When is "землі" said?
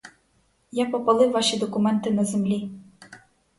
2.25-2.69